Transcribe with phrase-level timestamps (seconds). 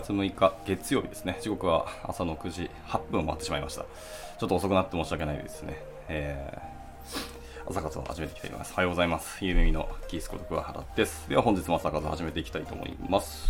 [0.00, 1.38] 月6日月曜日ですね。
[1.40, 3.82] 時刻は朝の9時8分を回ってしまいました。
[3.82, 5.82] ちょっと遅くなって申し訳ないですね。
[6.08, 8.72] えー、朝活を始めていきたいと思います。
[8.74, 9.44] おはようございます。
[9.44, 11.28] ゆうみのキースこと桑原です。
[11.30, 13.48] では本日も朝活を始めていきたいと思います。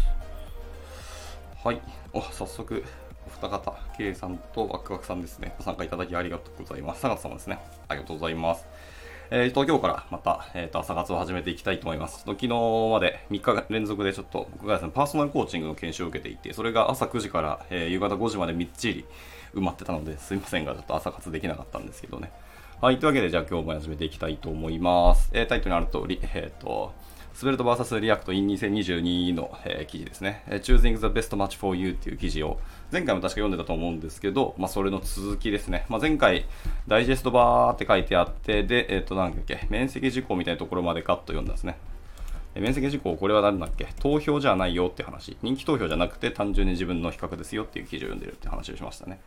[1.64, 1.80] はい。
[2.12, 2.84] お、早速、
[3.26, 5.54] お二方、K さんとワクワクさんですね。
[5.58, 7.04] ご参加いただきありがとうございます。
[7.04, 7.58] 3月様ですね。
[7.88, 8.64] ありがとうございます。
[9.28, 12.20] えー、と、今日からまた、えー、と朝活を始めていきたいと思います。
[12.24, 19.04] 昨日まで3日連続でちょっと僕がですね、パーソナルコーチングの研修を受けていて、それが朝9時から、えー、夕方5時までみっちり
[19.52, 22.30] 埋まってたので、すいませんが、ちょっと朝活できなかったんですけどね。
[22.80, 25.30] はい、というわけで、じゃあ今日も始めていきたいと思います。
[25.32, 26.94] えー、タイトルにある通り、えっ、ー、と、
[27.36, 30.58] Svelte VS React in 2022の、えー、記事ですね、えー。
[30.62, 32.58] Choosing the best match for you っていう記事を
[32.90, 35.84] 前回も確か読んでたと思うんですけど、まあ、それの続きですね。
[35.90, 36.46] まあ、前回
[36.88, 41.76] ダイジェストバーって書いてあって、で、えっ、ー、と、なんだっけ、免責事項みたいなところまでガッと読んだんですね。
[42.54, 45.36] 免責事項、これは何だっけ投票じゃないよって話。
[45.42, 49.20] 人気投票じゃなくて単純に自分の比較ですよっていう記事を読んでるって話をしましたね。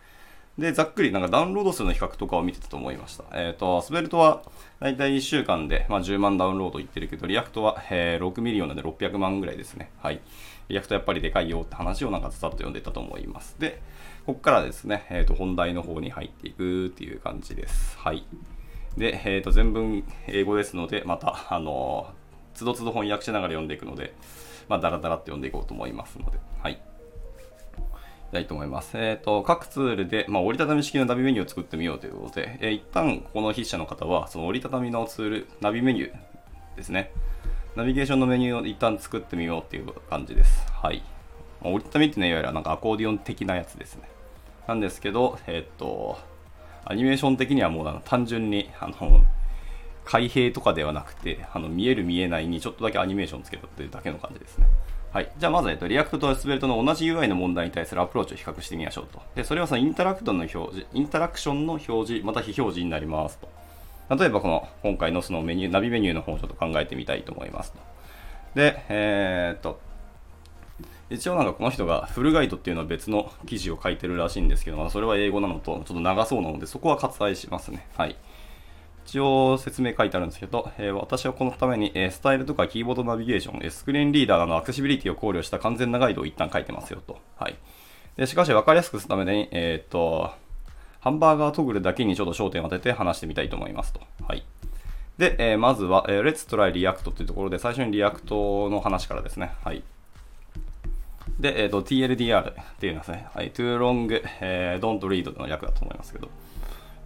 [0.58, 3.24] で、ざっくりなんかダウンロード数の比較とかを見てたと思いました。
[3.34, 4.42] えっ、ー、と、 Svelte は
[4.80, 9.92] だいたい1週間で、まあ、10万ダウンロードいってるけど、 React は、えー、6 million なんで600万ぐらいですね。
[10.00, 10.22] はい。
[10.68, 13.56] React やっぱりでかいよって話をなんかざっと読んでたと思います。
[13.60, 13.82] で、
[14.26, 17.98] ここからですね、えっ、ー、と、本題の方に入っていくっていう感じです。
[17.98, 18.26] はい。
[18.98, 22.14] で、えっ、と、全文英語ですので、また、あの
[22.54, 24.14] つどつど翻訳しながら読んでいくので、
[24.68, 26.82] まあ、だらだらって読んでいこうと思いますので、はい。
[28.32, 28.98] たいと思います。
[28.98, 36.16] えっ、ー、と、各ツールで、まあ、折りたたみ式のナビメニューを作ってみようということで、えー、一旦この筆者の方は、その折りたたみのツール、ナビメニュー
[36.76, 37.12] ですね。
[37.76, 40.66] ナビゲーションのメニューを一旦作ってみようっていう感じです。
[40.72, 41.04] はい。
[41.62, 44.10] まあ、折りたたみっていうのはいわゆるなんかアコーディオン的なやつですね。
[44.68, 46.20] なんですけど、えっ、ー、と、
[46.86, 49.26] アニメーション的にはもう単純に、あの、
[50.06, 54.68] 開閉とかではなくて、あの見える見えないにちょっとだけアニメーションつけたというだけの感じですね。
[55.12, 55.32] はい。
[55.40, 59.20] じゃあまず、えっと、 React と Svelte の同じ UI の問題に対するアプローチを比較してみましょうと。
[59.36, 63.50] で、それはそのインタラクトの表示、インタラクションの表示、また非表示になりますと。
[64.16, 67.80] 例えばこの、今回のそのメニュー、ナビメニューの方をちょっと考えてみたいと思いますと。
[68.54, 69.80] で、えー、っと、
[71.10, 77.88] 一応なんかこの人がフルガイドっていうのは別の記事を書いてるらしいんですけど、まあ、それは英語なのとちょっと長そうなので、そこは割愛しますね。
[77.98, 78.16] はい。
[79.10, 87.18] 一応説明書いてあるんですけど、えー、私はこのために、えー、スタイルとかキーボードナビゲーション、えスクリーンリーダーのアクセシビリティを考慮した完全なガイドを一旦書いてますよと。
[87.36, 87.58] はい。
[88.18, 90.30] でしかし分かりやすくするために、えっと、
[91.00, 94.02] ハンバーガートグルだけにちょっと焦点を当てて話してみたいと思いますと。
[94.28, 94.46] はい。
[95.18, 99.54] で、えー、まずは、えー、Let's Try React というところで、最初に React の話からですね。
[99.64, 99.82] はい。
[101.40, 106.30] で、えっ、ー、と、TLDR っていうのはですね、はい、Too Long、えー、Don't Read の略だと思いますけど、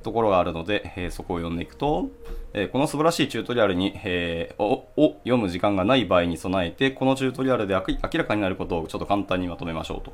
[0.03, 2.09] ところがあるので、えー、そこを読んでいくと、
[2.53, 4.87] えー、この素晴らしいチュートリアルに、えー、を
[5.23, 10.13] 読む時間がない場合に備えて、このチュートリアルで明らかになることをちょっと簡単にまとめましょうと。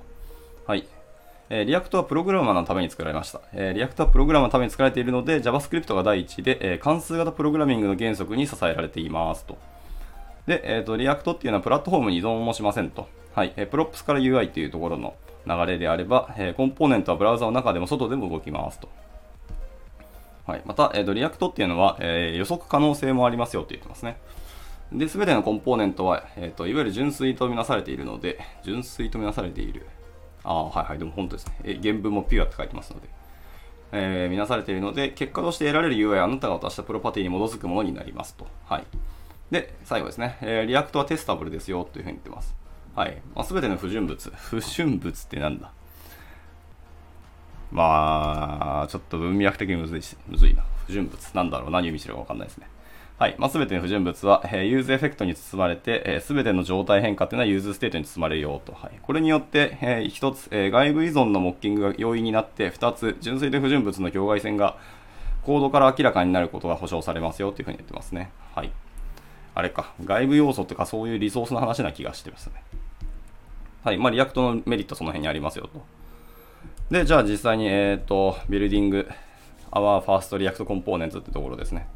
[0.66, 0.88] はい。
[1.50, 3.42] えー、 React はプログラマーのために作られました。
[3.54, 9.58] えー、 React はプログラマーのために作られているので、JavaScript が第一で、えー、関数型プログラミングの原則に支えられていますと。
[10.46, 13.08] で、えっ、ー、と、 React っていうのはプラットフォームに依存もしませんと。
[13.34, 13.54] はい。
[13.56, 15.16] えー、 props から UI っていうところの
[15.48, 18.90] 流れであれば、えー、コンポーネントはブラウザの中でも外でも動きますと。
[20.50, 24.18] はい、また、えーと、 React っていうのは、えー、予測可能性もありますよと言ってますね。
[24.92, 29.86] で、すべてのコンポーネントは、えーと、いわゆる純粋とみなされているので、純粋とみなされている。
[30.44, 31.56] ああ、はいはい、でも本当ですね。
[31.64, 33.10] え原文も pure って書いてますので。
[33.92, 38.48] えー、見なされているので、結果として得られる UI はあなたが渡したプロパティに基づくものになりますと。
[38.66, 38.84] はい。
[39.52, 40.38] で、最後ですね。
[40.42, 42.56] えー、 React は testable ですよというふうに言ってます。
[42.96, 43.22] はい。
[43.36, 44.31] まあ、全ての不純物。
[44.36, 45.72] 不純物ってなんだ？
[47.72, 50.63] まあ、ちょっと文脈的にむずいし、むずいな。
[50.88, 51.31] 不純物。
[51.34, 51.72] なんだろう。
[51.72, 52.68] 何を意味してるかわかんないですね。
[53.19, 53.35] はい。
[53.38, 58.72] まあ、すべての不純物は、えー、 useEffect に包まれて、す、え、べ、ての状態変化というのは useState に包まれるよと。
[58.72, 58.91] はい。
[59.02, 64.78] これによって、えー、一つ、えー、外部依存の mocking が容易になって、二つ、純粋で不純物の境界線が
[65.44, 68.31] コードから明らかになることが保証されますよというふうに言ってますね。
[68.56, 68.72] はい。
[69.53, 69.91] あれか。
[70.06, 72.63] 外部要素とかそういうリソースの話な気がしてますね。
[73.83, 73.98] はい。
[73.98, 75.99] まあ、 React のメリットその辺にありますよと。
[76.91, 79.07] で、じゃあ実際に、えっ、ー、と、 Building
[79.71, 81.88] Our First React Components ってところですね。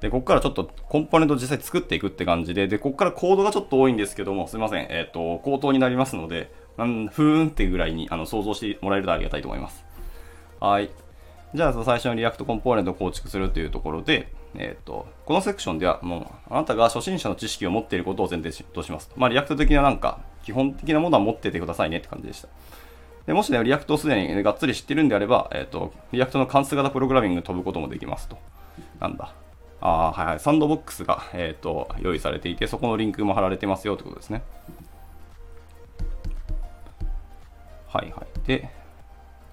[0.00, 9.84] で、ここからちょっとコンポーネント実際作っていくって感じで、で、ここからコードがちょっと多いんですけども、すいません、えっ、ー、と、口頭になりますので、なんふーんってぐらいにあの想像してもらえるとありがたいと思います。
[10.60, 10.90] はい。
[11.54, 16.18] じゃあ、最初の React コンポーネントを構築するというところで、えっ、ー、と、このセクションではも
[16.50, 19.10] う、あなたが初心者の知識を持っていることを前提とします。
[19.16, 22.48] まあ、 React 的ななんか、基本的なものは持っててくださいねって感じでした。
[23.26, 28.38] でもしね、 React をすでに、がっつり知ってるんであれば、えっ、ー、と、 React の関数型プログラミング飛ぶこともできますと。
[29.00, 29.32] なんだ。
[29.80, 30.40] ああはいはい。
[30.40, 34.42] サンドボックスが、えっ、ー、と、用意されていて、そこのリンクも貼られてますよってことですね。
[37.88, 38.46] はいはい。
[38.46, 38.70] で、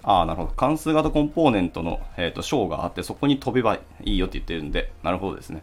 [0.02, 0.52] ああ、なるほど。
[0.54, 5.62] 関数型コンポーネントの、えーと、章があって、そこに飛べばいいよって言ってるんで、なるほどですね。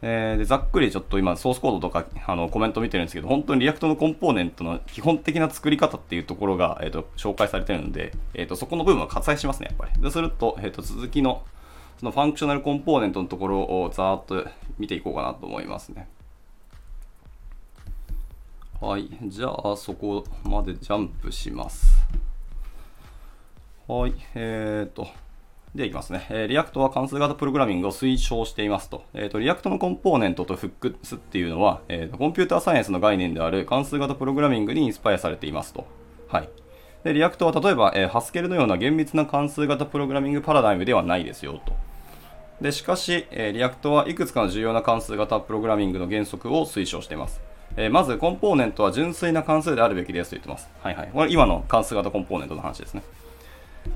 [0.00, 10.02] えー、でざっくりちょっと今、ソースコードとかあのコメント見てるんですけど、本当に React のコンポーネントの基本的な作り方っていうところが、えーと、紹介されてるので、えーと、そこの部分は割愛しますね、やっぱり。
[10.02, 11.42] ですると、えー、と続きの
[11.98, 14.46] その functional component のところをざーっと
[14.78, 16.08] 見ていこうかなと思いますね。
[18.80, 19.10] はい。
[19.24, 22.06] じゃあ、そこまでジャンプします。
[23.88, 24.14] はい。
[24.36, 25.08] えっ、ー、と。
[25.78, 26.26] で、いきますね。
[26.28, 29.04] えー、 React は関数型プログラミングを推奨していますと。
[29.14, 35.86] えっ、ー、と、 React のコンポーネントと hooks っていうのは、えーと、コンピューターサイエンスの概念である関数型プログラミングにインスパイアされていますと。
[36.28, 36.48] はい。
[37.04, 41.72] で、 React は例えば、えー、 Haskell のような厳密な関数型プログラミングパラダイムではないですよと。
[42.60, 47.40] で、しかし、えー、 React はいくつかの重要な関数型プログラミングの原則を推奨しています。
[47.76, 50.68] えー、まず、コンポーネントは純粋な関数であるべきですと言ってます。
[50.82, 51.10] はいはい。
[51.12, 53.02] これ今の関数型コンポーネントの話ですね。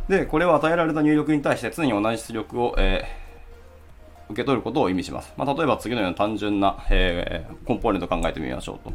[0.08, 5.32] で、これは与えられた入力に対して常に同じ出力を、えー、受け取ることを意味します。
[5.36, 8.92] まあ、例えば次のような単純な、えー、コンポーネントを考えてみましょうと。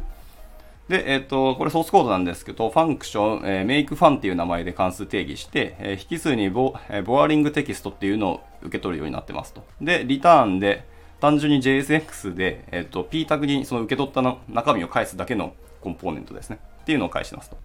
[0.88, 9.62] で、えっ、ー、と、これソースコードなんですけど、ファンクション、えー、メイクファンっていう名前で関数定義して、えー、引数にボ,、えー、ボアリングテキストっていうのを受け取るようになってますと。
[9.82, 10.84] で、リターンで、
[11.20, 15.52] 単純に JSX で、えっ、ー、と、P タグにその受け取ったの中身を返すだけの
[15.82, 16.58] コンポーネントですね。
[16.82, 17.58] っていうのを返しますと。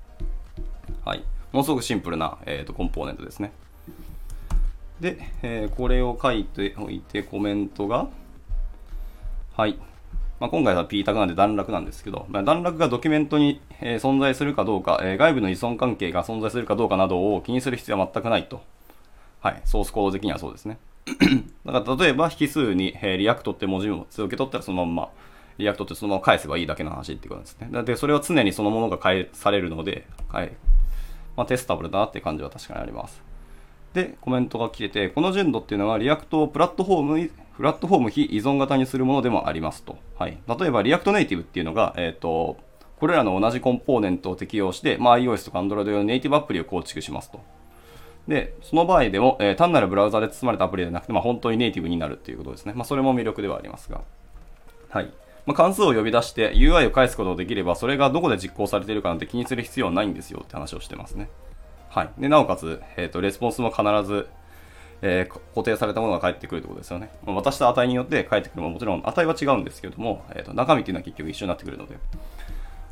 [1.05, 1.23] はい。
[1.53, 3.53] ものすごくシンプルな、えーと、コンポーネントですね。
[4.99, 8.09] で、えー、これを書いておいてコメントが、
[9.55, 9.77] はい。
[10.39, 18.63] まあ、今回は P タグなんで段落なんですけど、まあ、段落がドキュメントに、えー、存在するかどうか、えー、外部の依存関係が存在するかどうかなどを気にする必要は全くないと。
[19.41, 19.61] はい。
[19.65, 20.79] ソースコード的にはそうですね。
[21.65, 25.09] だから例えば引数に、えー、 React って文字を受け取ったらそのまま、
[25.59, 27.83] React ってそのまま返せばいいだけの話ってことですね。
[27.83, 30.51] で、それは常にそのものが返されるので、はい。
[31.35, 33.21] まあ、 testable だなって感じは確かにあります。
[33.93, 39.97] で、コメントが来てて、この純度っていうのは React をプラットフォーム、プラットフォーム非依存型にするものでもありますと。
[40.17, 40.37] はい。
[40.47, 42.57] 例えば、 React Native っていうのが、えっ、ー、と、
[42.99, 47.41] これらの同じコンポーネントを適用して、まあ、iOS とか Android 用のネイティブアプリを構築しますと。
[48.27, 52.73] で、その場合でも、えー、単なるブラウザで包まれたアプリではなくて、まあ、本当にネイティブになるっていうことですね。
[52.73, 54.01] まあ、それも魅力ではありますが。
[54.89, 55.11] はい。
[55.45, 61.29] まあ、関数を呼び出して UI を返すことができれば、それがどこで実行されているかなんて気にする必要はないんですよって話をしてますね。
[61.89, 62.09] はい。
[62.17, 64.27] で、なおかつ、えっ、ー、と、レスポンスも必ず、
[65.01, 67.11] えー、固定されたものが返ってくるってことですよね。
[67.25, 71.97] まあ、渡した値によって返ってくるももちろん値は違うんですけれども、えーと、中身っていうのは結局一緒になってくるので。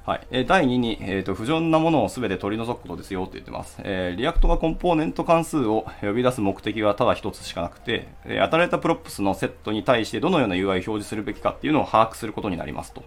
[0.04, 0.28] はい。
[0.32, 3.78] えー、第2に、えーと、不純なものを全て取り除くことですよと言ってます。
[3.84, 13.04] えー、 React がコンポーネント関数を呼び出す目的はただ一つしかなくて、えー、与えられた props のセットに対してどのような UI を表示するべきかっていうのを把握することになりますと。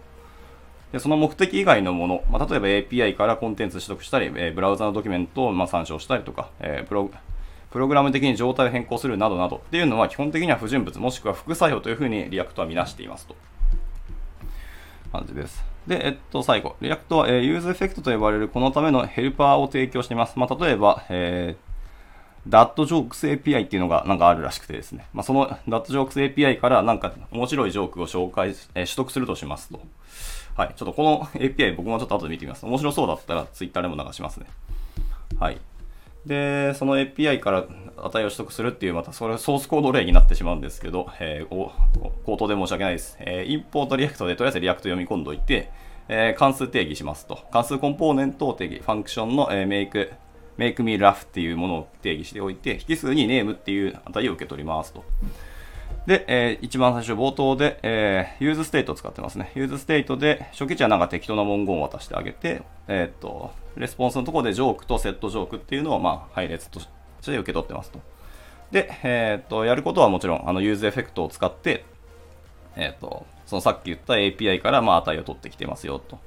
[0.93, 7.11] でその目的以外のもの、まあ、例えば API からコンテンツ取得したり、えー、ブラウザのドキュメントをま参照したりとか、えー、プロ
[7.71, 13.35] プログラム的に状態を変更するなどなどっていうのは基本的には不純物もしくは副作用というふうに React は見なしていますと。
[15.11, 15.74] 感じです。
[15.87, 16.75] で、えっと、最後。
[16.81, 20.37] React は、えー、 useEffect と呼ばれるこのためのヘルパーを提供しています。
[20.37, 25.07] まあ、例えば、えー、DATJokes API っていうのがなんかあるらしくてですね。
[25.13, 29.79] まあ、その DATJokes API からなんか面白いジョークを紹介、えー、取得するとしますと。
[30.55, 30.73] はい。
[30.75, 32.65] ちょっとこの API 僕もちょっと後で見てみます。
[32.65, 34.47] 面白そうだったら Twitter でも流しますね。
[35.39, 35.59] はい。
[36.25, 37.65] で、その API から
[37.97, 41.71] 値を取得するっていう、またそれソースコード例になってしまうんですけど、えー、
[42.25, 43.17] 口頭で申し訳ないです。
[43.19, 45.69] えー、 import React でとりあえず React 読み込んどいて、
[46.07, 47.39] えー、関数定義しますと。
[47.51, 50.11] 関数コンポーネントを定義、 function の、えー、メイク、
[50.57, 55.03] MakeMeLaugh っていうものを定義しておいて、引数に name っていう値を受け取りますと。
[56.05, 59.51] で、えー、一番最初冒頭で、えー、 useState を使ってますね。
[59.55, 66.87] useState で初期値はなんか適当な文言を渡してあげて、えっ、と、レスポンスのところで joke と setJoke っていうのを、まあ、配列とし
[67.23, 67.99] て受け取ってますと。
[68.71, 71.85] で、えっ、と、やることはもちろん、あの、 useEffect を使って、
[72.75, 76.19] えっ、と、そのさっき言った API から、まあ、値を取ってきてますよと。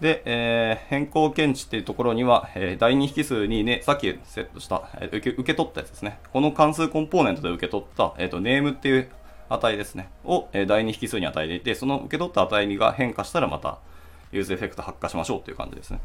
[0.00, 6.20] で、えー、変更検知っていうところには、えー、第2引数にね、さっきセットした、えー、受け受け取ったやつですね。
[6.32, 9.08] この関数コンポーネントで受け取った、えっ、ー、と、 name っていう
[9.48, 10.08] 値ですね。
[10.24, 13.78] を、えー、第2引数に与えていて、その受け取った値が変化したらまた、
[14.30, 16.00] useEffect 発火しましょうっていう感じですね。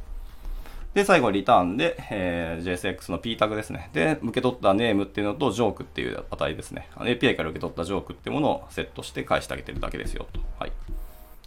[0.93, 3.89] で、最後リターンで、えー、JSX の P タグですね。
[3.93, 6.87] で、受け取った name っていうのと joke っていう値ですね。
[6.97, 10.39] API から受け取ったジョークっていうものをセットして返してあげてるだけですよと。
[10.59, 10.71] はい。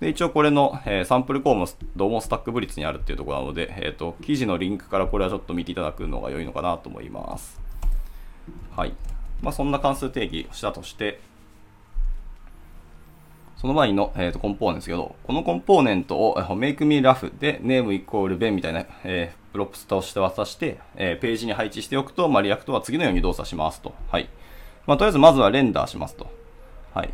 [0.00, 7.60] で、一応これの、えー、サンプルコードもどうも StackBlitz にあるっていうところなので、えっ、ー、と、記事のリンクからこれはちょっと見ていただくのが良いのかなと思います。
[8.74, 8.94] はい。
[9.42, 11.20] まあ、そんな関数定義をしたとして、
[13.56, 23.94] その前の、えー、とコンポーネントですけど、このコンポーネントを MakeMeLaugh で name イコール ben みたいな、えー、 props として渡して、えー、ページに配置しておくと、まあ、 React は次のように動作しますと。
[24.10, 24.28] はい。
[24.86, 26.30] まあ、とりあえずまずは render しますと。
[26.92, 27.10] はい。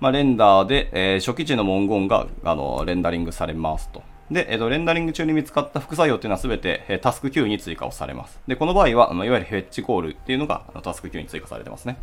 [0.00, 4.02] まあ、 render で、えー、初期値の文言が、あの、レンダリングされますと。
[4.30, 8.40] で、えっ、と、レンダリング中に見つかった副作用っていうのはすべて、え、タスク キューに追加をされます。
[8.48, 11.96] で、この場合は、まあ、いわゆるフェッチコールっていうのがタスク Q に追加されてますね。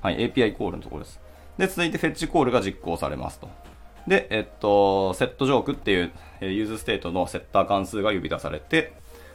[0.00, 1.20] はい、API コールのところです。
[1.60, 3.50] で、続いて fetch call が実行されますと。
[4.06, 8.94] で、えっと、 setJoke っていう、えー、 useState のセッター関数が呼び出されて、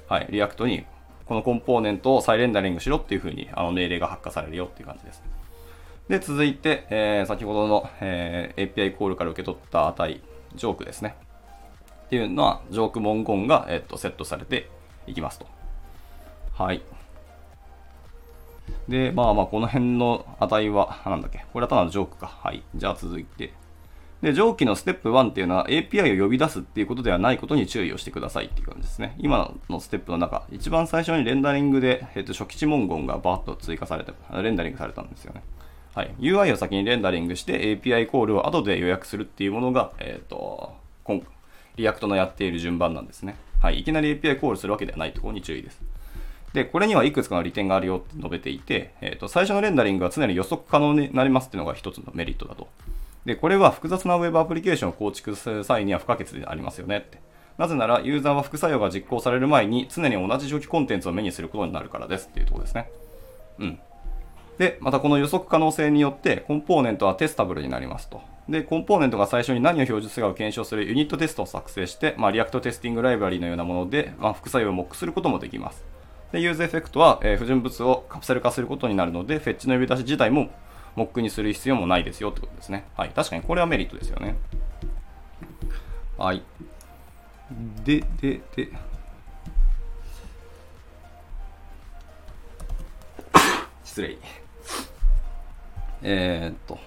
[0.09, 0.85] はい、 React に
[1.27, 5.21] このコンポーネントを再レンダリングしろっていうふうにあの命令が発火されるよっていう感じです。
[6.09, 10.19] で、続いて、えー、先ほどの、えー、API コールから受け取った値、
[10.55, 11.15] ジョークですね。
[12.07, 14.67] っていうのは、ジョーク文言が、えっと、セットされて
[15.05, 15.45] いきますと。
[16.53, 16.81] はい。
[18.87, 22.27] で、まあまあ、この辺の値は、なんだっけ、これはただのジョークか。
[22.27, 22.63] はい。
[22.75, 23.53] じゃあ続いて。
[24.21, 29.15] で、上記のステップ1っていうのは API を呼び出すっていうことではないことに注意をしてくださいっていう感じですね。
[29.19, 35.43] 今のステップの中、一番最初にレンダリングで、えっと初期値文言がバーッと追加されて、レンダリングされたんですよね。
[35.93, 36.13] はい。
[36.19, 40.75] UI を先にレンダリングして API コールを後で予約するっていうものが、えっ、ー、と、
[41.77, 43.35] React のやっている順番なんですね。
[43.61, 43.79] はい。
[43.79, 45.81] いきなり API コールするわけではないところに注意です。
[46.55, 52.69] で、これにはいくつかの利点があるよって述べていて、えっ、ー、と、最初のレンダリングは常に予測可能になりますっていうのが一つのメリットだと。
[53.25, 57.19] で、これは複雑な Web アプリケーションを構築する際には不可欠でありますよねって。
[57.57, 62.89] なぜなら、ユーザーは副作用が実行される前に常に同じ初期コンテンツを目にすることになるからですっていうところですね。
[63.59, 63.79] うん。
[64.57, 68.21] で、またこの予測可能性によって、コンポーネントは testable になりますと。
[68.47, 75.94] で、コンポーネントが最初に何を表示するかを検証するユニットテストを作成して、まあ、 React Testing Library のようなもので、まあ、副作用をモックすることもできます。
[76.31, 80.49] で、 useEffect は、え、不純物をカプセル化することになるので、 fetch の呼び出し自体も
[80.95, 82.85] モックにする必要もないですよってことですね。
[82.97, 83.09] はい。
[83.09, 84.35] 確かにこれはメリットですよね。
[86.17, 86.43] はい。
[87.83, 88.69] で、で、で、
[93.83, 94.17] 失礼。
[96.01, 96.77] えー、っと、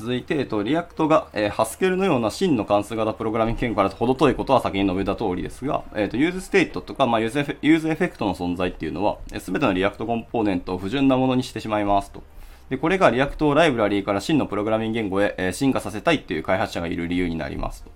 [0.00, 12.22] 続いて、えっと、 React が、えー、 Haskell のような真の関数型プログラミング言語から程遠いことは先に述べた通りですが、えっと、 useState とか、まあ、 useEffect の存在っていうのは、す、べ、ての React コンポーネントを不純なものにしてしまいますと。
[12.70, 17.90] で、これが React をライブラリーから真のプログラミング言語へ、えー、進化させたいっていう開発者がいる理由になりますと。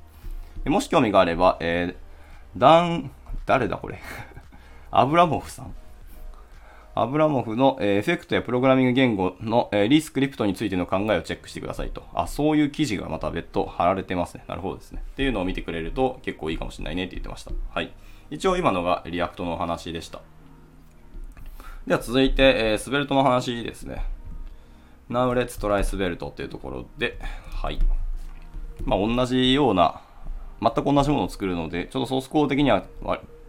[0.65, 3.11] でもし興味があれば、えー、ダン、
[3.47, 3.99] 誰だこれ？
[4.91, 5.75] アブラモフさん
[6.97, 12.05] アブラモフの、え、エフェクトやプログラミング言語の、え、 ReScript についての考えをチェックしてくださいと。
[12.15, 14.45] あ、そういう記事がまた別途貼られてますね。
[14.47, 15.03] なるほどですね。
[15.05, 17.51] っていうのを見てくれると結構いいかもしれないねって言ってました。
[17.71, 17.93] はい。
[18.31, 20.21] 一応今のが React の話でした。
[21.87, 24.05] では続いて、えー、 Svelte の話ですね。
[25.11, 27.19] Now let's try スベルトっていうところで、
[27.51, 27.79] はい。
[28.85, 30.01] まあ、同じような、
[30.63, 32.85] 全く同じものを作るので、ちょっとソースコード的には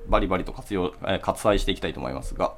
[0.10, 2.56] バリバリと活用、えー、割愛していきたいと思いますが、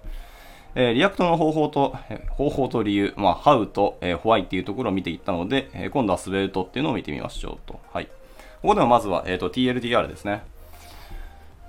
[0.79, 7.79] え、 React の方法と、え、方法と理由、まあ、how と、えー、why っていうところを見ていったので、え、今度は Svelte っていうのを見てみましょうと。
[7.91, 8.05] はい。
[8.61, 10.43] ここではまずは、えーと、TLDR ですね。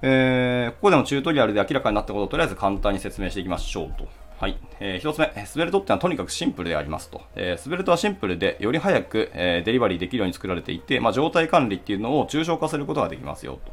[0.03, 4.07] えー、ここでのチュートリアルで明らかになったことをとりあえず簡単に説明していきましょうと。
[4.39, 4.59] はい。
[4.79, 7.23] えー、一つ目、 Svelte ってのはとにかくシンプルでありますと。
[7.35, 13.73] えー、 Svelte はシンプルで、より早く、えー、デリバリーできるように作られていて、まあ、状態管理っていうのを抽象化することができますよと。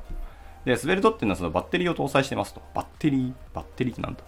[0.64, 2.62] で、スベルトっていうのはそのバッテリーを搭載してますと。
[2.74, 3.34] バッテリー？
[3.54, 4.24] バッテリーってなんだ？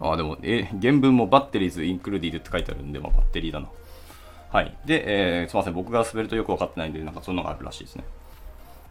[0.00, 3.68] ああ、でも、え、原文もバッテリーズインクルーディーって書いてあるんで、まあ、バッテリーだな。
[4.50, 4.76] はい。
[4.84, 5.74] で、えー、すみません。
[5.74, 8.04] 僕がスベルトよくわかってないんで、なんかそういうのがあるらしいですね。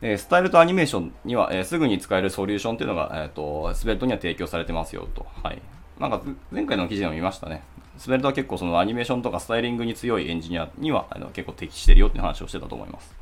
[0.02, 5.26] えスタイルとアニメーションには、えすぐに使えるソリューションっていうのが、えーと、スベルトには提供されてますよと。
[5.44, 5.62] はい。
[6.00, 6.22] なんか
[6.52, 7.64] 前回の記事でも見ましたね。
[7.98, 13.16] スベルトは結構そのアニメーションとかスタイリングに強いエンジニアにはあの結構適してるよって話をしてたと思います。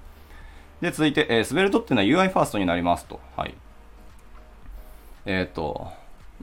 [0.82, 3.20] で、続いて、えー、 Svelte っていうのは UI ファーストになりますと。
[3.38, 3.54] はい。
[5.26, 5.92] えっ、ー、と、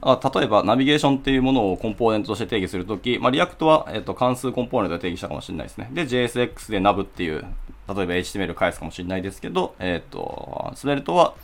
[0.01, 5.89] あ例えば、ナビゲーションっていうものをコンポーネントとして定義するとき、まあ、 React は、えっ、と、関数コンポーネントで定義したかもしれないですね。
[5.93, 7.47] で、JSX で nav っていう、例え
[7.87, 11.35] ば HTML 返すかもしれないですけど、えっ、と、 Svelte は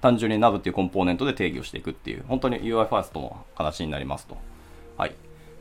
[0.00, 4.38] 単純に nav っていうコンポーネントで定義をしていくっていう、本当に UI ファーストの形になりますと。
[4.96, 5.14] はい。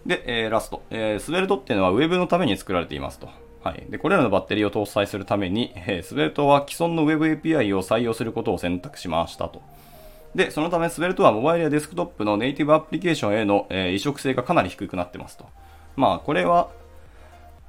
[0.05, 0.83] で、えー、ラスト。
[0.89, 3.29] えー、 Svelte っていうのは Web のために作られていますと。
[3.61, 3.83] はい。
[3.89, 9.61] で、これらのバッテリーを搭載するために、えー、 Svelte は既存の Web API を採用することを選択しましたと。
[10.37, 15.47] で、そのため、 Svelte はモバイルやデスクトップのネイティブアプリケーションへの、え、移植性がかなり低くなってますと。
[15.95, 16.69] まあ、これは、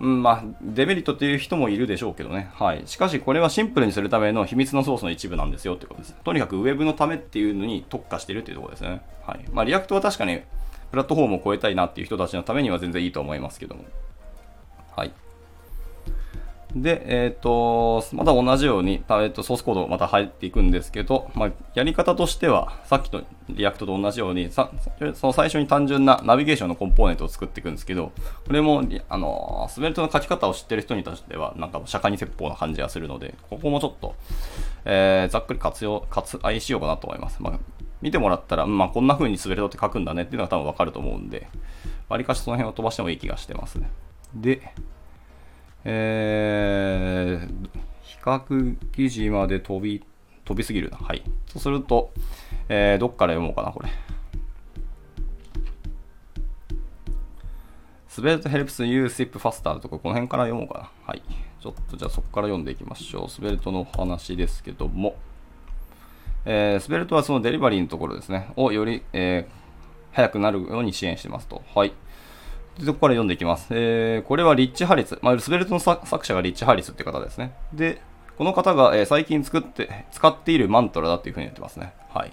[0.01, 2.51] うん、まあ、デメリットっていう人もいるでしょうけどね。
[2.53, 2.83] はい。
[2.85, 6.15] しかし、これはシンプルにするための秘密のソースの一部なんですよってことです。
[6.23, 9.01] とにかく Web のためっていうのに特化してるっていうところですね。
[9.27, 9.45] はい。
[9.51, 10.43] まあ、 React は確かに、
[10.91, 13.85] プラットフォームを超えたいなっていう人たちのためには全然いいと思いますけども。
[14.95, 15.13] はい。
[16.75, 24.71] で、えっ、ー、と、また同じように、えー、とソースコードまた入っていくんですけど、まあ、やり方としては、さっきの React と同じように、さ
[25.15, 28.13] その最初に単純なナビゲーションのコンポーネントを作っていくんですけど、
[28.47, 34.15] これも、あの、 Svelte の書き方を知ってる人に対しては、なんか釈迦に説法な感じがするので、ここもちょっと、
[34.85, 37.43] えー、ざっくり割愛、割愛しようかなと思います。
[37.43, 37.59] まあ、
[38.03, 41.49] 見てもらったら、まあ、こんな風に Svelte って書くんだねっていうのが多分わかると思うんで、
[42.11, 43.91] わりかしその辺を飛ばしてもいい気がしてますね。
[44.35, 44.75] で、
[45.91, 47.69] えー、
[48.03, 50.05] 比較記事まで飛び、
[50.45, 50.99] 飛びすぎるな。
[50.99, 51.23] はい。
[51.47, 52.13] そうすると、
[52.69, 53.89] えー、どっから読もうかな、これ。
[58.07, 60.91] スベルトヘルプス You Sip Faster とか、この辺から読もうかな。
[61.07, 61.23] はい。
[61.59, 63.31] ちょっとじゃあそこから読んでいきましょう。
[63.31, 65.17] スベルトの話ですけども、
[66.45, 71.63] えー、スベルトはそのデリバリーのところですね、をより、えー、早くなるように支援してますと。
[71.75, 71.95] はい。
[72.79, 73.69] で、そこから読んでいきます。
[73.71, 75.19] えー、これはリッチ・ハリス。
[75.21, 77.53] まあ、 Svelte の作者がリッチ・ハリスって方ですね。
[77.73, 78.01] で、
[78.37, 81.93] この方が、えー、最近作って、使っているマントラだっていうふうに言ってますね。
[82.11, 82.33] はい。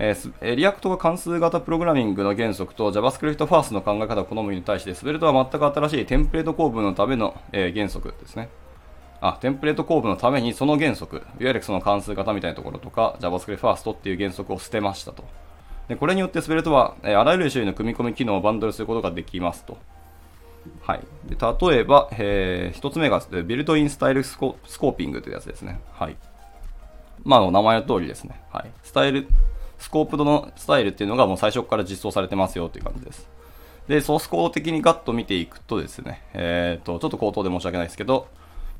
[0.00, 8.48] えー、 React が関数型プログラミングの原則と JavaScript ファーストの考え方を好むに対して、 Svelte は全く新しいテンプレート構文のための、えー、原則ですね。
[9.20, 15.24] あ、テンプレート構文のためにその原則、いわゆるその関数型みたいなところとか、JavaScript ファーストっていう原則を捨てましたと。
[15.88, 19.76] でこれによってスベルトは、え、あらゆる種類の組み込み機能をバンドルすることができますと。
[20.80, 25.80] はい、で例えば、えー、1つ目がビルトインスタイルスコーピングというやつですね。
[25.92, 26.16] はい。
[27.22, 28.40] まあ、名前の通りですね。
[28.50, 28.70] はい。
[28.82, 29.26] スタイル、
[29.78, 33.28] スコープドのスタイルっていうのがもう最初から実装されてますよという感じです。
[33.88, 38.28] で、ソースコード的にガッと見ていくとですね、えっ、ー、と、ちょっと口頭で申し訳ないですけど、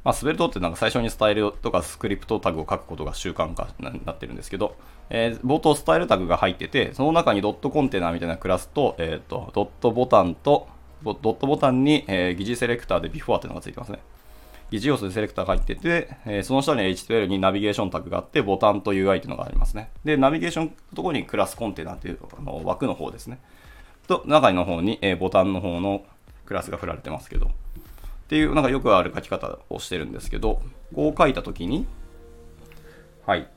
[0.02, 4.76] まあ、スベルトってなんか最初にスタイルとかスクリプトタグを書くことが習慣化になってるんですけど、
[5.10, 10.68] えー、冒頭スタイルタグが入ってて、その中にドットコンテナみたいなクラスと、えっ、ー、と、ドットボタンと、
[11.02, 13.98] ドットボタンに、えー、疑似セレクターで before っていうのがついてますね。
[14.70, 19.90] 疑似要素でセレクターが入ってて、えー、その下に HTML にナビゲーションタグがあって、ボタンと UI っていうのがありますね。
[20.04, 23.38] で、ナビゲーションのところにクラスコンテナっていうあの枠の方ですね。
[24.06, 26.04] と、中の方に、えー、ボタンの方の
[26.46, 27.50] クラスが振られてますけど、っ
[28.28, 30.62] ていう、なんかよくある書き方をしてるんですけど、
[30.94, 31.86] こう書いたときに、
[33.26, 33.48] はい。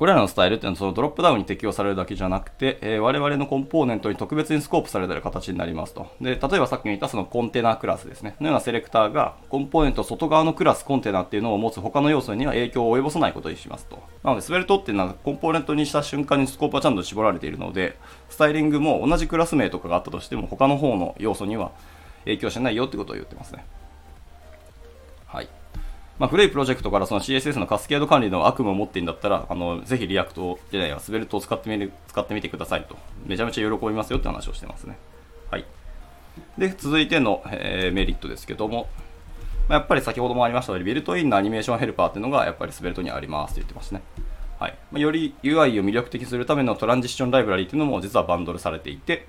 [0.00, 6.06] これらのスタイルっていうのはそのドロップダウンに適用されるだけじゃなくて、えー、我々のコンポーネントに特別にスコープされている形になりますと。
[6.22, 8.34] で、例えばさっき言ったそのコンテナクラスですね。
[8.40, 14.02] のようなセレクターがコンポーネント外側のクラスコンテナっていうのを持つ他の要素には影響を及ぼさないことにしますと。
[14.24, 17.98] なので、スベルトっていうのはコンポーネントにした瞬間にスコープはちゃんと絞られているので、
[18.30, 21.72] スタイリングも同じクラス名とかがあったとしても他の方の要素には
[22.24, 23.66] 影響しないよってことを言ってますね。
[25.26, 25.59] はい。
[26.20, 32.98] まあ、古いプロジェクトからその CSS のカスケード管理の悪夢を持っているんだったら、あのぜひ React じゃないや、 Svelte を使ってみる使ってみてくださいと。
[33.24, 34.98] めちゃめちゃ喜びますよって話をしてますね。
[35.50, 35.64] はい。
[36.58, 38.90] で、続いての、えー、メリットですけども、
[39.66, 44.02] まあ、やっぱり先ほどもありましたように、ビルトインのアニメーションヘルパーっていうのがやっぱり Svelte にありますって言ってますね。
[44.58, 49.26] はいまあ、より UI を魅力的するためのトランジッションライブラリっていうのも実はバンドルされていて、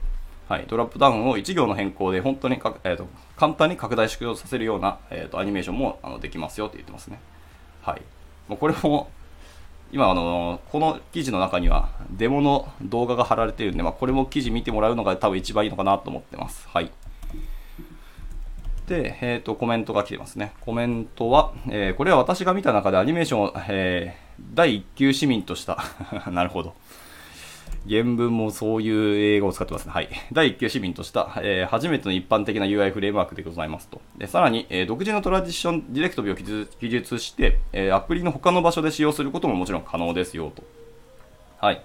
[0.51, 7.21] はい、ドラップダウンを1行の変更で本当にか、えーと、簡単に拡大縮小させるような、えーと、アニメーションもあのできますよって言ってますね。
[7.81, 8.01] はい。
[8.49, 9.09] もうこれも、
[9.93, 16.67] 今あの、この記事の中にはデモの動画が貼られているんで、まあ、これも記事見てもらうのが多分一番いいのかなと思ってます。
[16.67, 16.91] はい。
[18.87, 20.51] で、え、ー、と、コメントが来てますね。
[20.59, 25.77] コメントは、えー、これは私が見た中でアニメーションを、えー、第1級市民とした
[26.29, 26.75] なるほど。
[27.89, 29.91] 原文もそういう英語を使ってますね。
[29.91, 30.09] はい。
[30.31, 34.01] 第1級市民とした、えー、初めての一般的な UI フレームワークでございますと。
[34.17, 40.63] でさらに、えー、独自のトランジッションディレクトビを記述して、えー、アプリの他の場所で使用することももちろん可能ですよと。
[41.59, 41.81] はい。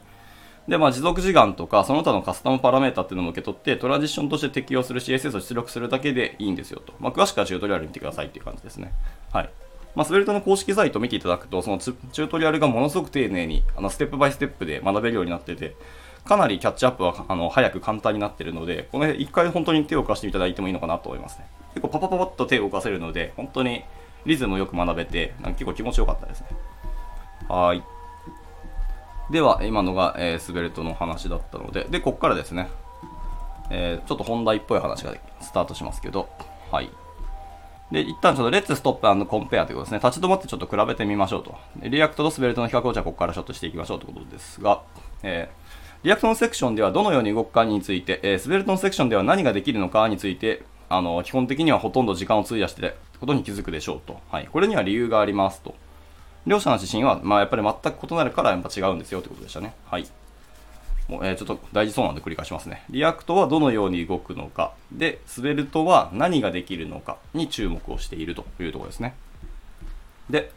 [0.69, 6.93] で、まあ、持続時間とか、その他のカスタムパラメータっていうのも受け取って、トランジッションとして適用する CSS を出力するだけでいいんですよと。
[6.99, 8.93] まあ、詳しくはチュートリアル見てくださいっていう感じですね。
[9.33, 9.51] はい。
[9.97, 15.75] まあ、スベルトの公式サイトを見ていただくと、そのチュートリアルがものすごく丁寧に、あの、ステップバイステップで学べるようになってて、
[16.27, 21.47] かなりキャッチアップはあの早く簡単になってるので、この辺一回本当に手を貸していただいてもいいのかなと思いますね。
[21.75, 23.85] 結構パパパパッと手を動かせるので、本当に
[24.27, 26.49] リズムよく学べて、なんか結構気持ちよかったですね。
[27.49, 27.83] はい。
[29.31, 32.69] では、今のが、えー、スベルトの話だったので、で、ここからですね、
[33.71, 36.29] えー、ちょっと本題っぽい話がスタートしますけど、
[36.71, 36.91] はい。
[37.93, 40.09] で、一旦ちょっと let's stop compare ということですね。
[40.09, 41.55] 立ち止まってちょっと比べてみましょうと。
[41.83, 44.83] React と Svelte の比較をじゃあここからちょっとしていきましょうということですが、
[45.23, 54.21] えー React のセクションではどのように動くかについて、えー、 Svelte のセクションでは何ができるのかについて、あの、基本的にはほとんど時間を費やしてることに気づくでしょうと。
[54.31, 54.47] はい。
[54.47, 55.75] これには理由がありますと。
[56.47, 59.75] 両者の指針は、まあ、やっぱり全く異なるからやっぱ違うんですよということでしたね。
[59.87, 60.07] はい。
[61.09, 62.85] もうえー、ちょっと大事そうなんで繰り返しますね。
[62.91, 69.15] React はどのように動くのか、で、 Svelte は何ができるのかに注目をしているというところですね。
[70.29, 70.51] で、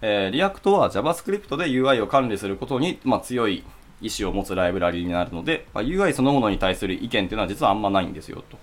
[0.00, 3.62] えー、 React は JavaScript で UI を管理することに、まあ、強い
[4.00, 8.58] 意思を持つライブラリになるので、まあ、UI そのものに対する意見っていうのは実はあんまないんですよと。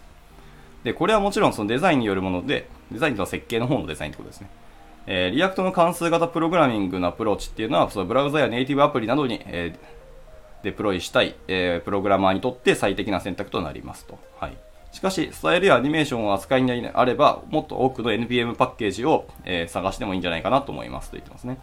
[0.83, 4.49] で、これはもちろんそのデザインによるもので、デザインとは設計の方のデザインってことですね。
[5.07, 9.98] えー、 React の関数型プログラミングのアプローチっていうのは、そのブラウザやネイティブアプリなどに、えー、
[10.63, 14.19] デプロイしたい、えー、プログラマーにとって最適な選択となりますと。
[14.39, 14.57] はい。
[14.91, 21.59] しかし、スタイルやアニメーションを扱いにあれば、もっと多くの NPM パッケージを、えー、探してもいいんじゃないかなと思いますと言ってますね。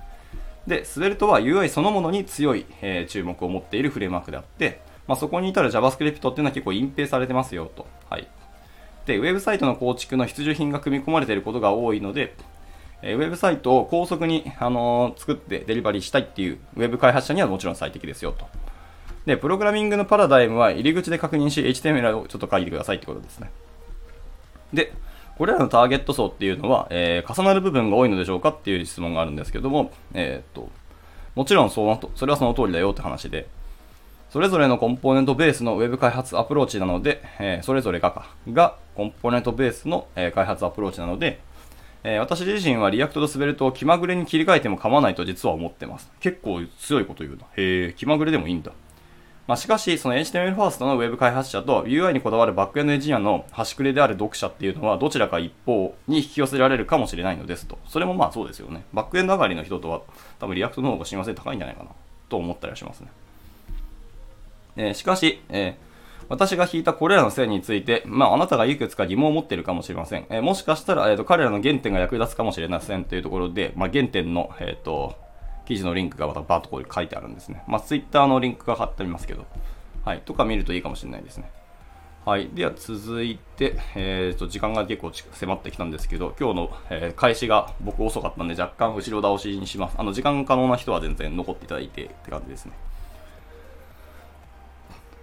[0.66, 7.86] で、スベルトは UI そのものに強い、えー、注目を持っているフレームワークであって、まあ、そこに至る JavaScript っていうのは結構隠蔽されてますよと。
[8.10, 8.28] はい。
[9.06, 12.34] で、ウェブサイトの構築の必需品が組み込まれていることが多いので、
[13.02, 18.48] えウェブサイトを高速に、あのー、作ってデリバリーしたいっていうウェブ開発者にはもちろん最適ですよと。
[19.26, 23.50] で、プログラミングのパラダイムは入り口で確認し、HTML をちょっと書いてくださいってことですね。
[24.72, 24.92] で、
[25.36, 30.70] これらのターゲット層っていうのは、えー、重なる部分が多いのでしょうかっていう質問があるんですけども、えー、っと、
[31.34, 33.46] もちろんそのそれはその通りだよって話で、
[34.30, 41.40] それぞれのコンポーネントベースの Web 開発アプローチなので、えー、それぞれがか、がコンポーネントベースの、えー、開発アプローチなので、
[42.02, 46.10] えー、私自身は React と Svelte を気まぐれに切り替えても構わないと実は思ってます。
[46.20, 47.44] 結構強いこと言うな。
[47.56, 48.72] へえ、気まぐれでもいいんだ。
[49.46, 57.78] まあ、しかし、その HTML ファーストの Web 開発者と UI にこだわるバックエンドエンジニアの端くれである読者っていうのはどちらか一方に引き寄せられるかもしれないのですと。
[57.86, 58.84] それもまあそうですよね。
[58.92, 60.02] バックエンド上がりの人とは
[60.40, 61.90] 多分 React の方が親和性高いんじゃないかな
[62.28, 63.08] と思ったりはしますね。
[64.76, 70.26] えー、しかし、えー、私が引いたこれらの線について、まあ、あなたがいくつか疑問を持っているかもしれません。
[70.28, 75.14] えー、もしかしたら、えーと、彼らの原点が役立つかもしれませんというところで、まあ、原点の、えっ、と、
[75.66, 77.62] 記事のリンクがまたバーッとこう書いてあるんですね。
[77.66, 79.44] まあ、Twitter のリンクが貼ってありますけど、
[80.04, 81.50] はい、とか見るといいかもしれないですね。
[82.24, 82.48] はい。
[82.48, 89.96] では続いて、えー、と時間が結構迫ってきたんですけど、今日の、えー、開始が僕遅かったんで若干後ろ倒しにします。
[89.96, 92.72] あの、時間可能な人は全然残っていただいてって感じですね。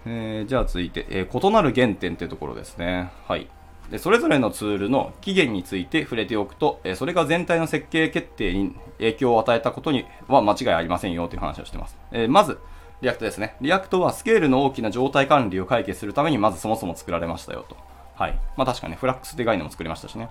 [0.05, 3.11] えー、じゃあ続いて、えー、異なる原点というところですね。
[3.27, 3.49] はい。
[3.93, 11.95] でそれぞれのツールの起源について触れておくと、えそれが全体の設計決定に影響を与えたことには間違いありませんよという話をしています。
[12.11, 12.57] えまず、
[13.03, 13.55] React ですね。
[13.61, 17.77] React はスケールの大きな状態管理を解決するためにまずそもそも作られましたよと。
[18.15, 18.39] はい。
[18.57, 20.27] まあ確かにフラックスって概念も作りましたしね。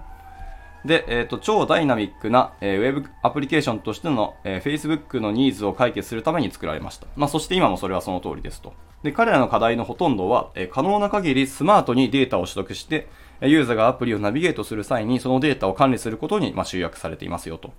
[0.85, 7.07] で、えっ、ー、と、超ダイナミックな、えー、ウェブアプリケーションとしての、えー、Facebook のニーズを解決するために作られました。
[7.14, 8.75] まあ、そして今もそれはその通りですと。
[9.05, 13.09] で、彼らの課題のほとんどは、えー、可能な限りスマートにデータを取得して、
[13.49, 17.73] ユーザーがアプリをナビゲートする際にそのデータを管理することに、ま、集約されていますよと。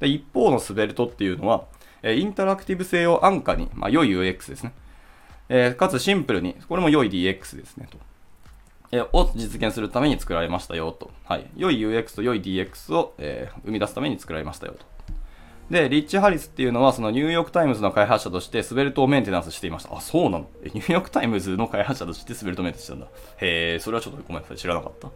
[0.00, 1.64] で、一方の Svelte っていうのは、
[2.04, 4.72] インタラクティブ性を安価に、まあ、良い UX ですね。
[5.48, 7.98] え、かつシンプルに、これも良い DX ですね、と。
[8.92, 11.10] え、を実現するために作られましたよ、と。
[11.24, 11.46] はい。
[11.56, 14.97] 良い UX と良い DX を、え、生み出すために作られましたよ、と。
[15.70, 19.96] で、リッチ・ハリスっていうのは、そのニューヨーク・タイムズの開発者として Svelte をメンテナンスしていました。
[19.96, 20.48] あ、そうなの？
[20.62, 23.06] えニューヨーク・タイムズの開発者として Svelte メンテナンスしたんだ。
[23.38, 25.08] へえ、それはちょっとごめんなさい、知らなかった。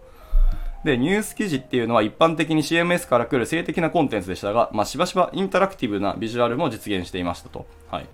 [0.85, 7.67] で、ニュース記事っていうのは一般的に CMS から来る静的なコンテンツでしたが、まあ、しばしばインタラクティブなビジュアルも実現していましたと。
[7.91, 8.07] はい。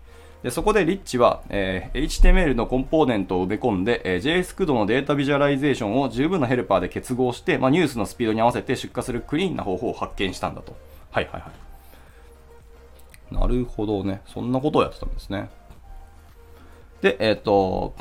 [0.42, 10.76] でそこで Rich は、えー、HTML のコンポーネントを埋め込んで、えー、JS 駆動のデータビジュアライゼーションを十分なヘルパーで結合して、まあ、ニュースのスピードに合わせて出荷するクリーンな方法を発見したんだと。
[11.10, 11.67] はいはいはい。
[13.30, 14.22] なるほどね。
[14.26, 15.50] そんなことをやってたんですね。
[17.00, 17.94] で、えっ、ー、と、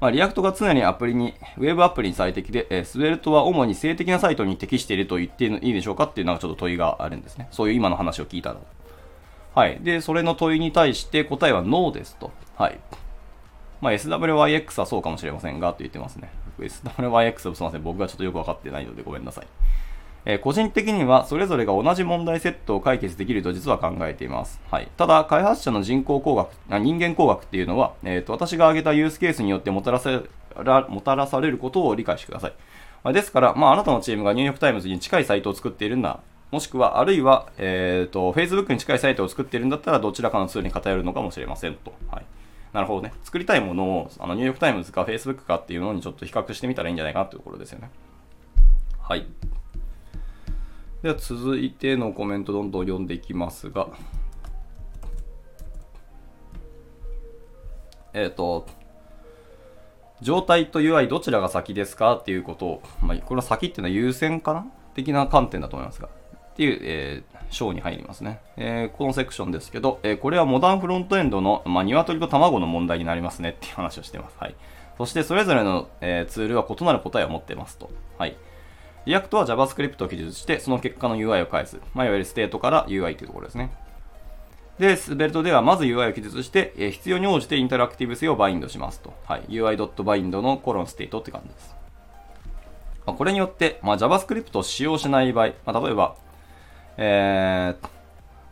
[0.00, 7.48] まあ、 React が常にアプリに、ウェブアプリに最適で、えー、 Svelte は主に静的なサイトに適していると言っていいでしょうかっていうのがちょっと問いがあるんですね。
[7.50, 8.60] そういう今の話を聞いたら。
[9.54, 9.78] はい。
[9.80, 12.30] で、それの問いに対して答えはノーですと。
[12.56, 12.78] はい。
[13.80, 16.30] まあ、SWYX はそうかもしれませんが、と言ってますね。
[16.58, 17.82] SWYX はすみません。
[17.82, 19.46] 僕がちょっとよくわかってないのでごめんなさい。
[20.26, 24.60] え、個人的にはそれぞれが同じ問題セットを解決できると実は考えています。
[24.70, 24.88] はい。
[24.96, 30.22] ただ、開発者の人間工学、人間工学っていうのは、え、ー、と、私が挙げたユースケースによってもたらさ
[30.56, 32.52] らもたらされることを理解してください。
[33.04, 36.18] ま、ですから、まあ、あなたのチームがニューヨークタイムズに近いサイトを作っているんだ
[36.50, 41.92] もしくは、あるいは、えっ、ー、と、Facebook に近いサイトを作っているんだったら、どちらかのツールに偏るのかもしれませんと。
[42.10, 42.26] はい。
[42.72, 43.12] なるほどね。
[43.22, 47.90] 作りたいものを、あの、ニューヨークタイムズか Facebook かっていうのにちょっと比較してみたらいいんじゃないかなというところですよね。
[49.00, 49.26] はい。
[51.02, 53.88] では、続いてのコメントどんどん読んでいきますが、
[58.14, 58.66] えっ、ー、と、
[60.22, 64.66] 状態と UI どちらが先ですかっていうことを、まあ、これは先っていうのは優先かな？
[64.94, 68.40] 的な観点だと思いますが、っていう、えー、章に入りますね。
[68.56, 74.36] えー、このセクションですけど、えー、これはモダンフロントエンドの、まあ、鶏と卵の問題になりますねっていう話をしてます。
[74.38, 74.54] はい。
[74.96, 77.90] そしてそれぞれの、えー、ツールは異なる答えを持ってますと。
[78.16, 78.36] はい。
[79.06, 81.80] React は JavaScript を記述して、その結果の UI を返す。
[81.94, 83.70] まあ、いわゆる state から UI というところですね。
[84.80, 89.14] で、 Svelte ではまず UI を記述して、え、必要に応じてインタラクティブ性をバインドしますと。
[89.24, 89.42] はい。
[89.48, 91.76] UI.bind のコロン state って感じです。
[93.06, 96.16] まあ、これによって、まあ、JavaScript を使用しない場合、まあ、例えば、
[96.96, 97.88] えー、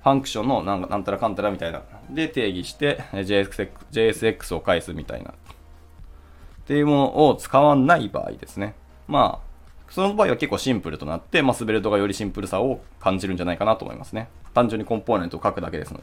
[0.05, 1.83] function のなんなんたらかんたらみたいな。
[2.11, 5.31] で定義して JSX, JSX を返すみたいな。
[5.31, 5.35] っ
[6.67, 8.75] ていうものを使わない場合ですね。
[9.09, 9.54] まあ、
[9.95, 14.29] その場合は結構シンプルとなって、まあ、 Svelte がよりシンプルさを感じるんじゃないかなと思いますね。
[14.53, 16.01] 単純にコンポーネントを書くだけですの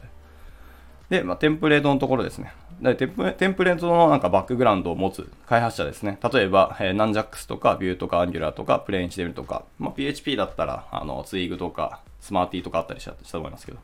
[1.10, 1.18] で。
[1.18, 2.54] で、まあ、テンプレートのところですね。
[2.82, 6.18] でテンプレートのなんかバックグラウンドを持つ開発者ですね。
[6.34, 13.80] 例えば、えー、ナンジャックスとか、ビューとか、アンギュラーとか、プレイン HTML とか、まあ、PHP だったら、あの、ツイーグとか、スマーティーとかあったりしたと思いますけど。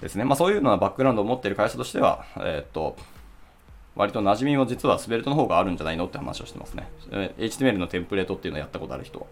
[0.00, 0.24] ですね。
[0.24, 2.96] まあ、そういうようなバックグラウンドを持っている会社としては、えー、っと、
[3.96, 6.88] 割と馴染みも実はスベルトの方があるんじゃないのって話をしてますね。
[7.38, 9.26] HTML のテンプレートっていうのをやったことある人は。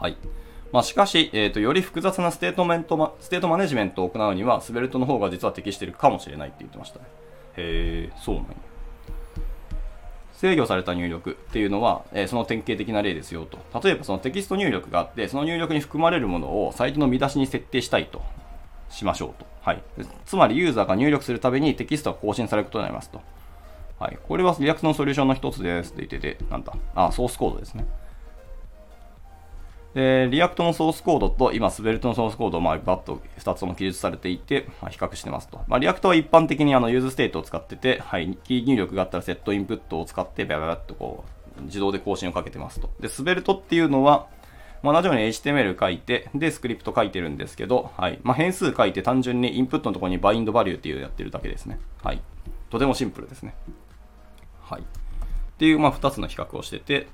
[0.00, 0.16] はい。
[0.72, 7.06] まあ、しかし、えーと、より複雑なステートメントマ、ステートマネジメントを行うには、 Svelte の方が実は適しているかもしれないって言ってましたね。
[7.56, 8.54] へえ、そうなんや。
[10.34, 13.58] 制御された入力っていうのは、えー、その典型的な例ですよと。
[13.82, 18.22] 例えばそのテキスト入力があって、その入力に含まれるものをサイトの見出しに設定したいと
[18.88, 19.46] しましょうと。
[19.62, 19.82] はい。
[20.26, 23.20] つまりユーザーが入力するたびにテキストが更新されることになりますと。
[23.98, 24.18] はい。
[24.26, 26.72] これは React のソリューションの一つですって言ってて、なんだ。
[26.94, 27.86] あ、ソースコードですね。
[29.94, 35.60] で、 React のソースコードと今、 Svelte のソースコードまあバッと2つとも記述されていて、まあ、比較してますと。
[35.66, 41.24] まあ、 React は一般的にあの useState を使ってて、はい、キー入力があったら setInput を使って、バババッとこ
[41.58, 42.90] う、自動で更新をかけてますと。
[43.00, 44.28] で、 Svelte っていうのは、
[44.82, 48.20] まあ、同じように HTML 書いて、で、スクリプト書いてるんですけど、はい。
[48.22, 51.80] まあ、変数書いて単純にインプットのところに bind value っていうのをやってるだけですね。
[52.04, 52.22] はい。
[52.70, 53.54] とてもシンプルですね。
[54.68, 54.82] はい。
[54.82, 54.84] っ
[55.58, 57.08] ていう、まあ、2つの比較をしてて、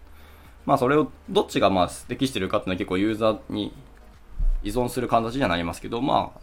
[0.66, 3.72] まあそれをどっちがまあ適してるかっていうのは結構ユーザーに
[4.62, 6.40] 依存する形にはなりますけど、まあ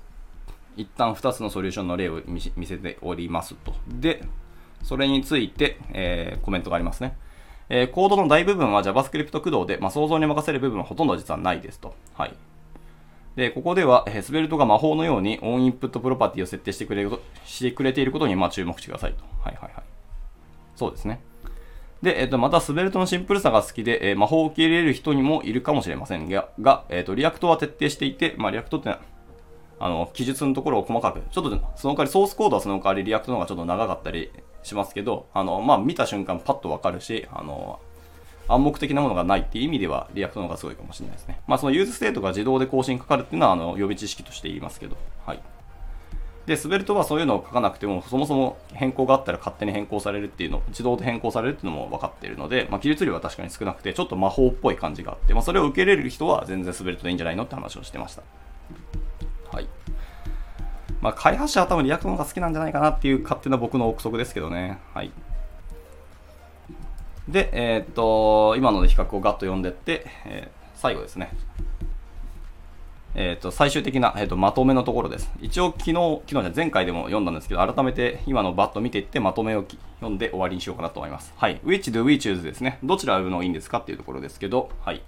[0.78, 3.74] 一旦2つのソリューションの例を見せておりますと。
[3.88, 4.24] で、
[4.84, 7.17] それについて、えー、コメントがありますね。
[7.69, 11.93] えー、コードの大部分は JavaScript 駆動で、まあ、想像に任せる部分はほとんど実はないですと。
[12.15, 12.34] はい。
[13.36, 17.08] で、ここでは、えー、スベルトが魔法のようにオンインプットプロパティを設定してくれ
[17.45, 19.24] してくれていることにまあ注目してくださいと。
[19.41, 19.91] はいはいはい。
[20.82, 21.22] そうですね。
[22.02, 34.32] で、えっ、と、また、 Svelte のシンプルさが好きで、えー、魔法を受け入れる人にもいるかもしれませんが、がえっ、と、 React は徹底していて、まあ、 React って、あの、記述のところを細かく、ちょっと、その代わり、ソースコードはその代わり、 React の方がちょっと長かったり
[34.63, 37.80] しますけど、あの、まあ、見た瞬間パッとわかるし、あの、
[38.48, 41.39] 暗黙的なものがないっていう意味では、 React の方がすごいかもしれないですね。
[41.46, 45.41] まあ、その useState が自動で更新かかるっていうのは、あの、予備知識として言いますけど、はい。
[46.46, 58.24] で、 Svelte はそういうのを書かなくても、そもそも変更があったら勝手に変更されるっていうの、自動で変更されるっていうのも分かっているので、まあ、記述量は確かに少なくて、ちょっと魔法っぽい感じがあって、まあ、それを受け入れる人は全然 Svelte でいいんじゃないのって話をしてました。
[59.52, 59.68] はい。
[61.02, 64.80] まあ、開発者は多分 React の方が好きなんじゃないかなっていう勝手な僕の憶測ですけどね。
[64.94, 65.12] はい。
[67.28, 71.32] で、えー、っと、今ので比較をガッと読んでって、えー、最後ですね。
[73.13, 75.32] えっ、ー、と、最終的な、えーと、まとめのところです。
[75.41, 79.65] 一応、昨日、昨日じゃ前回でも読んだんですけど、改めて今のバッと見ていってまとめを
[80.00, 81.34] 読んで終わりにしようかなと思います。
[81.36, 81.60] はい。
[81.65, 82.80] which do we choose ですね。
[82.84, 85.02] どちらを選ぶのいいんですかっていうところですけど、はい。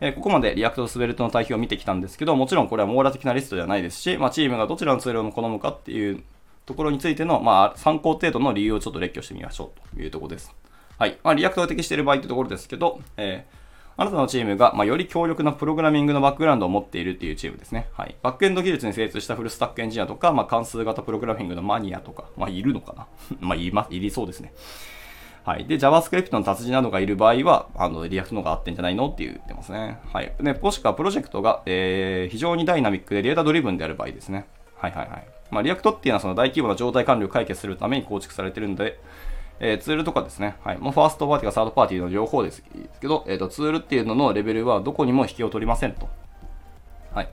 [0.00, 6.22] えー、ここまで React Svelte の対比を見てきたんですけど、もちろんこれは網羅的なリストではないですし、まあ、チームがどちらのツールを好むかっていう
[6.64, 10.54] ところについての、まあ、参考程度の理由をちょっと列挙してみましょうというところです。
[10.98, 11.18] はい。
[11.22, 13.65] まあ、 React が適している場合というところですけど、えー
[13.98, 17.88] あなたのチームが、まあ、より強力なプログラミングのバックグラウンドを持っているっていうチームですね。
[17.92, 18.14] はい。
[18.22, 23.06] バックエンド技術に精通したフルスタックエンジニアとか、まあ、関数型プログラミングのマニアとか、まあ、いるのかな？
[23.40, 24.52] まあ、いま、いりそうですね。
[25.44, 25.64] はい。
[25.64, 30.00] で、JavaScript の達人などがいる場合は、あの、 React の方が合ってんじゃないのって言ってますね。
[30.12, 30.32] はい。
[30.40, 34.46] で、もしくはプロジェクトが、えー、非常にダイナミックでデータドリブンである場合ですね。
[34.74, 35.26] はいはいはい。
[35.50, 38.98] まあ、 React っていうのはその大規模な状態管理を解決するために構築されてるんで、
[39.60, 40.78] えー、ツールとかですね、はい。
[40.78, 42.62] もうファーストパーティーかサードパーティーの両方です
[43.00, 46.08] けど、えっ、ー、と、ツールっていうののレベルはどこにも引けを取りませんと。
[47.12, 47.28] はい。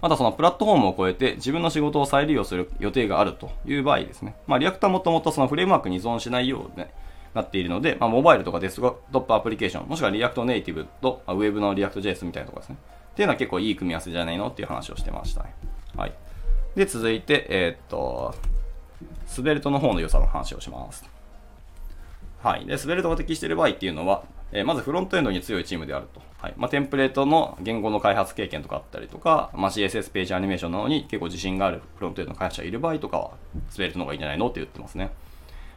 [0.00, 4.36] またそのプラットフォームを超えて自分の仕事を再利用する予定があるという場合ですね。
[4.46, 6.92] まあ、 React はもともとそのフレームワークに依存しないように、ね、
[7.34, 12.76] なっているので、まあ、モバイルとかデスクトップアプリケーション、もしくは React Native と、まあ、ウェブのリアクト JS みたいなところですね。
[13.12, 15.54] っていうのは結構いい組み合わせじゃないのっていう話をしてましたね。
[15.96, 16.12] はい。
[16.74, 18.34] で、続いて、えー、っと、
[19.26, 21.13] スベルトの方の良さの話をします。
[22.44, 22.66] はい。
[22.66, 26.20] で、スベルトが適している場合っていうのは、えーまずフロントエンドに強いチームであると。
[26.42, 26.54] はい。
[26.58, 33.30] まあ、テンプレートの言語の開発経験とかあったりとか、まあ、CSS ページアニメーションなのに結構自信があるフロントエンドの開発者がいる場合とかは、
[33.70, 35.10] スベルトの方がいいんじゃないのって言ってますね。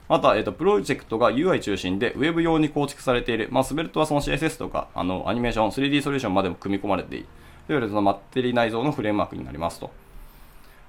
[0.10, 3.48] また、えっ、と、プロジェクトが UI 中心で Web 用に構築されている。
[3.50, 7.26] まあ、スベルトはその CSS とか、あの、アニメーション、3D ソリューションまでも組み込まれている。
[7.70, 9.90] いわゆるそのマッテリー内蔵のフレームワークになりますと。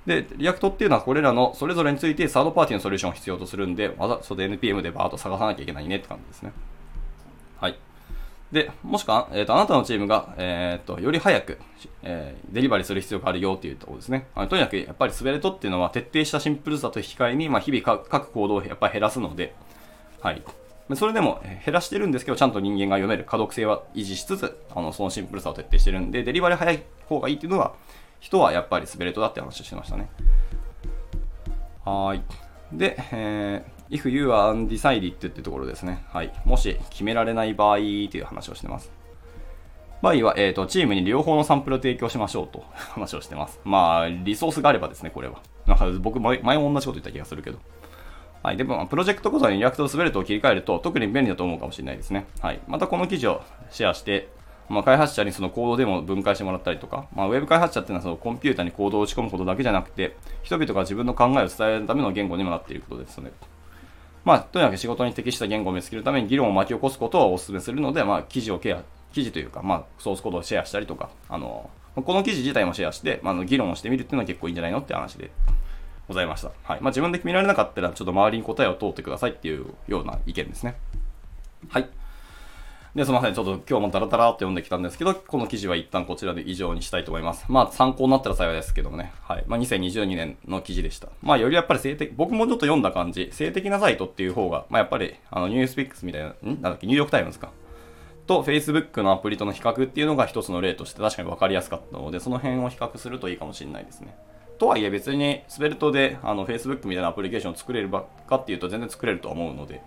[0.08, 6.52] で、 React っていうのはこれらのそれぞれについてサードパーティーのソリューションを必要とするんで、わざそれで NPM でバーッと探さなきゃいけないねって感じですね。
[7.60, 7.78] はい。
[8.50, 11.58] で、もしくは、えっ、と、あなたのチームが、えっ、と、より早く、
[12.02, 14.26] えーデリバリーする必要があるよっていうところですね。
[14.34, 19.54] あのとにかく、やっぱり Svelte っていうのは徹底したシンプルさと引き換えに、まあ、日々か書くコードをやっぱり減らすので、
[20.22, 20.42] はい。
[20.96, 27.74] それでも減らしてるんですけど、ちゃんと人間が読める可読性は維持しつつ、あの、そのシンプルさを徹底してるんで、デリバリー早い方がいいっていうのは、
[28.20, 30.08] 人はやっぱり Svelte だって話をしてましたね。
[31.84, 32.22] はい。
[32.72, 36.04] で、えー、if you are undecided ってところですね。
[36.08, 36.32] はい。
[36.44, 38.90] もし決められない場合という話をしてます。
[40.02, 43.60] 場合は、えっ、と、チームに両方のサンプルを提供しましょうと 話をしてます。
[43.64, 45.40] まあ、リソースがあればですね、これは。
[45.66, 47.58] なんか僕前、前も同じこと言った気がするけど。
[48.42, 48.56] はい。
[48.56, 52.26] でも、プロジェクトごとに React と Svelte を切り替えると、特に便利だと思うかもしれないですね。
[52.40, 52.60] はい。
[52.68, 54.28] またこの記事をシェアして、
[54.68, 63.32] まあ、開発者にそのコードでも分解してもらったりとか、まあ、ウェブ開発者っていうのはそのコンピュータにコードを打ち込むことだけじゃなくて、人々が自分の考えを伝えるための言語にもなっていることですので、
[64.24, 75.30] まあ、とにかく仕事に適した言語を見つけるために議論を巻き起こすことをお勧めするので、まあ、記事をケア、記事というか、まあ、ソースコードをシェアしたりとか、あの、この記事自体もシェアして、まあ、議論をしてみるっていうのは結構いいんじゃないのって話で
[76.06, 76.50] ございました。
[76.62, 76.80] はい。
[76.80, 80.76] まあ、自分で決められなかったら、ちょっと周りに答えを通ってくださいっていうような意見ですね。
[81.68, 81.88] はい。
[82.98, 83.34] で、すみません。
[83.34, 87.44] ちょっと今日もダラダラって読んできたんですけど、この記事は一旦こちらで以上にしたいと思います。
[87.46, 89.12] まあ、参考になったら幸いですけどもね。
[89.22, 89.44] はい。
[89.46, 91.08] まあ、2022年の記事でした。
[91.22, 96.34] まあ、よりやっぱり静的、僕もちょっと読んだ感じ、静的なサイトっていう方が、まあ、やっぱり、あの、 NewsPicks みたいな、ん？
[96.42, 97.52] なんだっけ、ニューヨークタイムズか。
[98.26, 104.16] と、Facebook のアプリとの比較っていうのが一つの例として確かに分かりやすかったので、その辺を比較するといいかもしれないですね。
[104.58, 109.82] とはいえ別に、 Svelte であの Facebook みたいなアプリケーションを作れるばっかっていうと全然作れると思うので、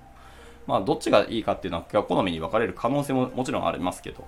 [0.68, 4.26] まあ、どっちがいいかっていうのは、好みに分かれる可能性ももちろんありますけど、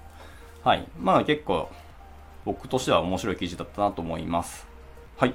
[0.63, 0.87] はい。
[0.99, 1.69] まあ、結構、
[2.45, 4.67] 僕としては面白い記事だったなと思います。
[5.17, 5.33] はい。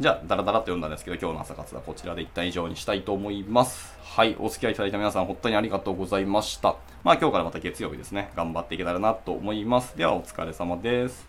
[0.00, 3.98] じゃあ、ダラダラと読んだんですけど、今日の朝活はこちらで一旦以上にしたいと思います。
[4.02, 4.36] はい。
[4.38, 6.76] お付き合いいただいた皆さん、本当にありがとうございました。
[7.02, 9.96] まあ、今日からまた月曜日ですね、頑張っていけたらなと思います。
[9.96, 11.28] では、お疲れ様です。